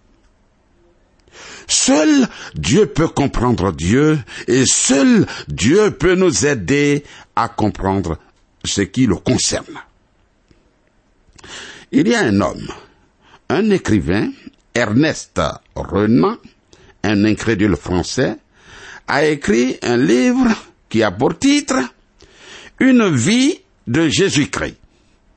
Seul 1.68 2.28
Dieu 2.56 2.86
peut 2.86 3.08
comprendre 3.08 3.72
Dieu 3.72 4.20
et 4.48 4.65
seul 4.65 5.26
Dieu 5.48 5.91
peut 5.91 6.15
nous 6.15 6.46
aider 6.46 7.04
à 7.36 7.50
comprendre 7.50 8.18
ce 8.65 8.82
qui 8.82 9.06
le 9.06 9.15
concerne. 9.15 9.80
Il 11.91 12.08
y 12.08 12.15
a 12.15 12.21
un 12.21 12.41
homme, 12.41 12.67
un 13.49 13.69
écrivain, 13.69 14.32
Ernest 14.73 15.39
Renan, 15.75 16.38
un 17.04 17.25
incrédule 17.25 17.75
français, 17.75 18.38
a 19.08 19.25
écrit 19.25 19.78
un 19.82 19.97
livre 19.97 20.49
qui 20.89 21.04
a 21.04 21.12
pour 21.12 21.38
titre 21.38 21.75
Une 22.80 23.15
vie 23.15 23.60
de 23.88 24.08
Jésus-Christ. 24.10 24.78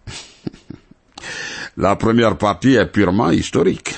La 1.76 1.96
première 1.96 2.38
partie 2.38 2.74
est 2.74 2.86
purement 2.86 3.30
historique 3.30 3.94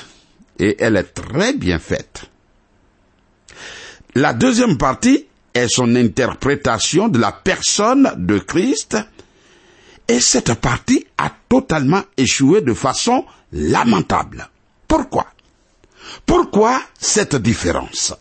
et 0.58 0.76
elle 0.78 0.96
est 0.96 1.14
très 1.14 1.54
bien 1.54 1.78
faite. 1.78 2.26
La 4.14 4.34
deuxième 4.34 4.76
partie 4.76 5.26
est 5.54 5.68
son 5.68 5.94
interprétation 5.94 7.08
de 7.08 7.18
la 7.18 7.32
personne 7.32 8.12
de 8.16 8.38
Christ 8.38 8.96
et 10.10 10.18
cette 10.18 10.54
partie 10.54 11.06
a 11.18 11.30
totalement 11.48 12.02
échoué 12.16 12.62
de 12.62 12.74
façon 12.74 13.24
lamentable. 13.52 14.48
Pourquoi? 14.88 15.26
Pourquoi 16.26 16.82
cette 16.98 17.36
différence? 17.36 18.12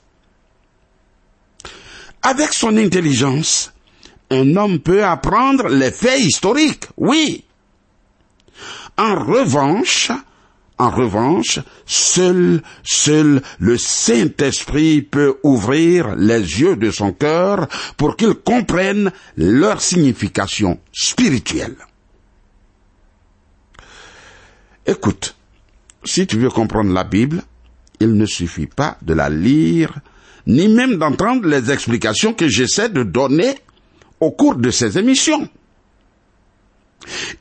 Avec 2.22 2.54
son 2.54 2.78
intelligence, 2.78 3.74
un 4.30 4.56
homme 4.56 4.78
peut 4.80 5.04
apprendre 5.04 5.68
les 5.70 5.90
faits 5.90 6.20
historiques, 6.20 6.86
oui. 6.96 7.44
En 8.96 9.16
revanche, 9.26 10.12
en 10.80 10.90
revanche, 10.90 11.60
seul, 11.86 12.62
seul 12.84 13.42
le 13.60 13.78
Saint-Esprit 13.78 15.02
peut 15.02 15.38
ouvrir 15.44 16.16
les 16.16 16.40
yeux 16.40 16.78
de 16.78 16.90
son 16.90 17.12
cœur 17.12 17.68
pour 17.98 18.16
qu'il 18.16 18.34
comprenne 18.34 19.12
leur 19.36 19.82
signification 19.82 20.80
spirituelle. 20.94 21.76
Écoute, 24.88 25.36
si 26.06 26.26
tu 26.26 26.38
veux 26.38 26.50
comprendre 26.50 26.94
la 26.94 27.04
Bible, 27.04 27.44
il 28.00 28.14
ne 28.14 28.26
suffit 28.26 28.68
pas 28.68 28.98
de 29.02 29.14
la 29.14 29.30
lire, 29.30 30.00
ni 30.48 30.70
même 30.70 30.96
d'entendre 30.96 31.46
les 31.46 31.72
explications 31.72 32.34
que 32.34 32.48
j'essaie 32.48 32.88
de 32.88 33.04
donner 33.04 33.56
au 34.22 34.32
cours 34.32 34.56
de 34.56 34.72
ces 34.72 34.98
émissions. 34.98 35.50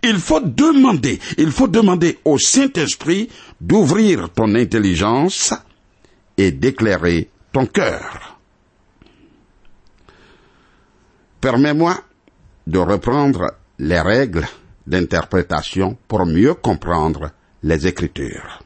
Il 0.02 0.18
faut 0.18 0.40
demander, 0.40 1.18
il 1.36 1.50
faut 1.50 1.68
demander 1.68 2.18
au 2.24 2.38
Saint-Esprit 2.38 3.28
d'ouvrir 3.60 4.30
ton 4.30 4.54
intelligence 4.54 5.52
et 6.36 6.52
d'éclairer 6.52 7.28
ton 7.52 7.66
cœur. 7.66 8.38
Permets-moi 11.40 12.00
de 12.66 12.78
reprendre 12.78 13.54
les 13.78 14.00
règles 14.00 14.46
d'interprétation 14.86 15.96
pour 16.08 16.26
mieux 16.26 16.54
comprendre 16.54 17.30
les 17.62 17.86
Écritures. 17.86 18.62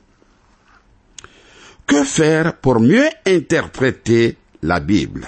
Que 1.87 2.05
faire 2.05 2.57
pour 2.57 2.81
mieux 2.81 3.09
interpréter 3.27 4.37
la 4.63 4.81
Bible? 4.81 5.27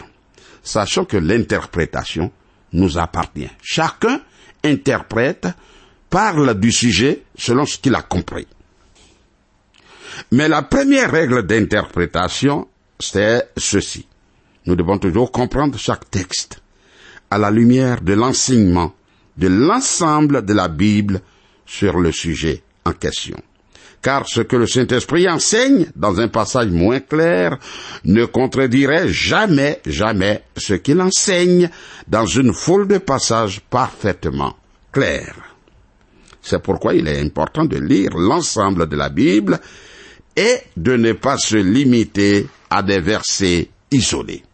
Sachant 0.63 1.05
que 1.05 1.17
l'interprétation 1.17 2.33
nous 2.73 2.97
appartient. 2.97 3.51
Chacun 3.63 4.21
interprète, 4.65 5.47
parle 6.11 6.59
du 6.59 6.73
sujet 6.73 7.23
selon 7.37 7.67
ce 7.67 7.79
qu'il 7.79 7.95
a 7.95 8.03
compris. 8.03 8.47
Mais 10.31 10.49
la 10.49 10.63
première 10.63 11.11
règle 11.11 11.45
d'interprétation, 11.45 12.69
c'est 12.99 13.51
ceci. 13.57 14.07
Nous 14.67 14.77
devons 14.77 14.99
toujours 14.99 15.31
comprendre 15.33 15.79
chaque 15.79 16.11
texte 16.11 16.61
à 17.31 17.39
la 17.39 17.51
lumière 17.51 18.01
de 18.01 18.15
l'enseignement 18.15 18.95
de 19.37 19.49
l'ensemble 19.49 20.45
de 20.45 20.53
la 20.53 20.69
Bible 20.69 21.21
sur 21.67 21.99
le 21.99 22.13
sujet 22.13 22.63
en 22.85 22.93
question. 22.93 23.37
Car 24.05 24.29
ce 24.29 24.43
que 24.43 24.57
le 24.57 24.67
Saint-Esprit 24.67 25.27
enseigne 25.31 25.87
dans 25.97 26.21
un 26.21 26.29
passage 26.29 26.69
moins 26.69 27.01
clair 27.01 27.57
ne 28.05 28.27
contredirait 28.27 29.09
jamais, 29.09 29.81
jamais 29.87 30.43
ce 30.59 30.75
qu'il 30.75 31.01
enseigne 31.01 31.71
dans 32.07 32.27
une 32.27 32.53
foule 32.53 32.87
de 32.87 32.99
passages 32.99 33.63
parfaitement 33.63 34.57
clairs. 34.93 35.57
C'est 36.43 36.63
pourquoi 36.63 36.93
il 36.95 37.09
est 37.09 37.19
important 37.19 37.65
de 37.65 37.79
lire 37.79 38.11
l'ensemble 38.15 38.91
de 38.91 38.95
la 38.97 39.09
Bible 39.09 39.59
et 40.37 40.59
de 40.77 40.97
ne 40.97 41.13
pas 41.13 41.39
se 41.39 41.57
limiter 41.57 42.47
à 42.69 42.83
des 42.83 43.01
versets 43.01 43.71
isolés. 43.91 44.45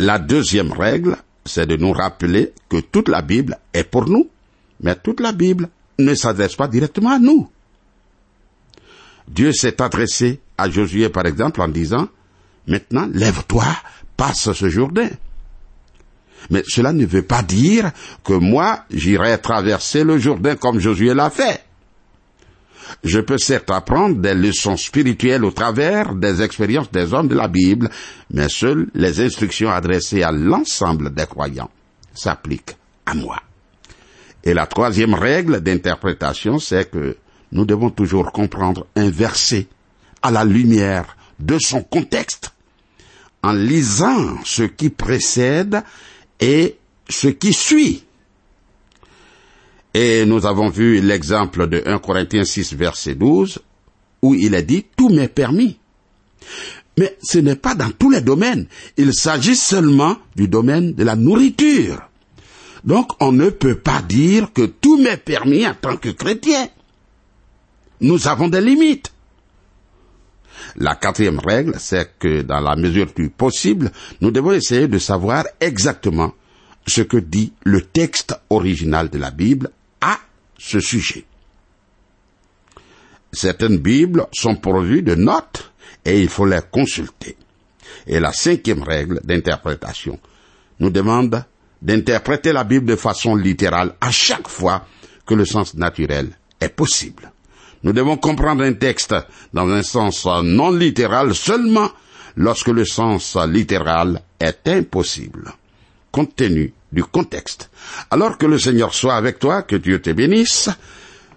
La 0.00 0.18
deuxième 0.18 0.72
règle, 0.72 1.16
c'est 1.44 1.66
de 1.66 1.76
nous 1.76 1.92
rappeler 1.92 2.52
que 2.68 2.80
toute 2.80 3.08
la 3.08 3.22
Bible 3.22 3.56
est 3.72 3.84
pour 3.84 4.08
nous, 4.08 4.28
mais 4.80 4.96
toute 4.96 5.20
la 5.20 5.30
Bible 5.30 5.68
ne 6.00 6.16
s'adresse 6.16 6.56
pas 6.56 6.66
directement 6.66 7.12
à 7.12 7.20
nous. 7.20 7.48
Dieu 9.28 9.52
s'est 9.52 9.80
adressé 9.80 10.40
à 10.56 10.68
Josué, 10.68 11.08
par 11.08 11.26
exemple, 11.26 11.60
en 11.60 11.68
disant, 11.68 12.08
maintenant, 12.66 13.08
lève-toi, 13.12 13.66
passe 14.16 14.52
ce 14.52 14.68
Jourdain. 14.68 15.10
Mais 16.50 16.62
cela 16.66 16.92
ne 16.92 17.04
veut 17.04 17.22
pas 17.22 17.42
dire 17.42 17.90
que 18.24 18.32
moi, 18.32 18.84
j'irai 18.90 19.38
traverser 19.38 20.04
le 20.04 20.18
Jourdain 20.18 20.56
comme 20.56 20.78
Josué 20.78 21.14
l'a 21.14 21.30
fait. 21.30 21.64
Je 23.04 23.20
peux 23.20 23.38
certes 23.38 23.70
apprendre 23.70 24.16
des 24.16 24.34
leçons 24.34 24.76
spirituelles 24.76 25.44
au 25.44 25.50
travers 25.50 26.14
des 26.14 26.40
expériences 26.42 26.90
des 26.90 27.12
hommes 27.12 27.28
de 27.28 27.34
la 27.34 27.48
Bible, 27.48 27.90
mais 28.30 28.48
seules 28.48 28.88
les 28.94 29.20
instructions 29.20 29.70
adressées 29.70 30.22
à 30.22 30.32
l'ensemble 30.32 31.14
des 31.14 31.26
croyants 31.26 31.70
s'appliquent 32.14 32.76
à 33.04 33.14
moi. 33.14 33.40
Et 34.42 34.54
la 34.54 34.66
troisième 34.66 35.14
règle 35.14 35.60
d'interprétation, 35.60 36.58
c'est 36.58 36.90
que 36.90 37.16
nous 37.52 37.64
devons 37.64 37.90
toujours 37.90 38.32
comprendre 38.32 38.86
un 38.96 39.10
verset 39.10 39.66
à 40.22 40.30
la 40.30 40.44
lumière 40.44 41.16
de 41.38 41.58
son 41.58 41.82
contexte, 41.82 42.52
en 43.42 43.52
lisant 43.52 44.38
ce 44.44 44.64
qui 44.64 44.90
précède 44.90 45.82
et 46.40 46.76
ce 47.08 47.28
qui 47.28 47.52
suit. 47.52 48.04
Et 49.94 50.26
nous 50.26 50.46
avons 50.46 50.68
vu 50.68 51.00
l'exemple 51.00 51.68
de 51.68 51.82
1 51.86 51.98
Corinthiens 51.98 52.44
6, 52.44 52.74
verset 52.74 53.14
12, 53.14 53.60
où 54.22 54.34
il 54.34 54.54
est 54.54 54.62
dit, 54.62 54.84
tout 54.96 55.08
m'est 55.08 55.28
permis. 55.28 55.78
Mais 56.98 57.16
ce 57.22 57.38
n'est 57.38 57.56
pas 57.56 57.74
dans 57.74 57.90
tous 57.90 58.10
les 58.10 58.20
domaines. 58.20 58.66
Il 58.96 59.14
s'agit 59.14 59.56
seulement 59.56 60.16
du 60.34 60.48
domaine 60.48 60.94
de 60.94 61.04
la 61.04 61.14
nourriture. 61.14 62.08
Donc 62.84 63.10
on 63.20 63.32
ne 63.32 63.50
peut 63.50 63.76
pas 63.76 64.02
dire 64.02 64.52
que 64.52 64.62
tout 64.66 64.98
m'est 65.00 65.16
permis 65.16 65.66
en 65.66 65.74
tant 65.74 65.96
que 65.96 66.10
chrétien. 66.10 66.68
Nous 68.00 68.28
avons 68.28 68.48
des 68.48 68.60
limites. 68.60 69.12
La 70.76 70.94
quatrième 70.94 71.40
règle, 71.40 71.74
c'est 71.78 72.18
que 72.18 72.42
dans 72.42 72.60
la 72.60 72.76
mesure 72.76 73.12
du 73.14 73.30
possible, 73.30 73.90
nous 74.20 74.30
devons 74.30 74.52
essayer 74.52 74.86
de 74.86 74.98
savoir 74.98 75.44
exactement 75.60 76.32
ce 76.86 77.02
que 77.02 77.16
dit 77.16 77.52
le 77.64 77.82
texte 77.82 78.34
original 78.50 79.10
de 79.10 79.18
la 79.18 79.30
Bible 79.30 79.70
à 80.00 80.18
ce 80.58 80.80
sujet. 80.80 81.24
Certaines 83.32 83.78
Bibles 83.78 84.26
sont 84.32 84.56
pourvues 84.56 85.02
de 85.02 85.14
notes 85.14 85.72
et 86.04 86.20
il 86.20 86.28
faut 86.28 86.46
les 86.46 86.60
consulter. 86.70 87.36
Et 88.06 88.20
la 88.20 88.32
cinquième 88.32 88.82
règle 88.82 89.20
d'interprétation 89.22 90.18
nous 90.80 90.90
demande 90.90 91.44
d'interpréter 91.82 92.52
la 92.52 92.64
Bible 92.64 92.86
de 92.86 92.96
façon 92.96 93.34
littérale 93.36 93.94
à 94.00 94.10
chaque 94.10 94.48
fois 94.48 94.86
que 95.26 95.34
le 95.34 95.44
sens 95.44 95.74
naturel 95.74 96.30
est 96.60 96.70
possible. 96.70 97.30
Nous 97.82 97.92
devons 97.92 98.16
comprendre 98.16 98.64
un 98.64 98.72
texte 98.72 99.14
dans 99.52 99.68
un 99.68 99.82
sens 99.82 100.26
non 100.42 100.70
littéral 100.70 101.34
seulement 101.34 101.90
lorsque 102.36 102.68
le 102.68 102.84
sens 102.84 103.36
littéral 103.48 104.22
est 104.40 104.68
impossible, 104.68 105.52
compte 106.10 106.36
tenu 106.36 106.72
du 106.92 107.04
contexte. 107.04 107.70
Alors 108.10 108.38
que 108.38 108.46
le 108.46 108.58
Seigneur 108.58 108.94
soit 108.94 109.16
avec 109.16 109.38
toi, 109.38 109.62
que 109.62 109.76
Dieu 109.76 110.00
te 110.00 110.10
bénisse, 110.10 110.70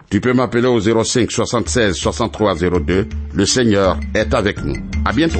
tu 0.10 0.20
peux 0.20 0.34
m'appeler 0.34 0.68
au 0.68 0.80
05 0.80 1.32
76 1.32 1.96
63 1.96 2.56
02. 2.56 3.08
Le 3.34 3.46
Seigneur 3.46 3.98
est 4.14 4.34
avec 4.34 4.64
nous. 4.64 4.76
À 5.06 5.14
bientôt. 5.14 5.40